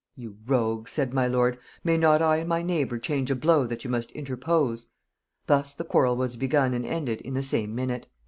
'You 0.15 0.37
rogues,' 0.47 0.91
said 0.93 1.13
my 1.13 1.27
lord, 1.27 1.59
'may 1.83 1.95
not 1.95 2.23
I 2.23 2.37
and 2.37 2.49
my 2.49 2.63
neighbour 2.63 2.97
change 2.97 3.29
a 3.29 3.35
blow 3.35 3.67
but 3.67 3.83
you 3.83 3.89
must 3.91 4.09
interpose?' 4.13 4.87
Thus 5.45 5.75
the 5.75 5.83
quarrel 5.85 6.15
was 6.17 6.35
begun 6.35 6.73
and 6.73 6.87
ended 6.87 7.21
in 7.21 7.35
the 7.35 7.43
same 7.43 7.75
minute." 7.75 8.07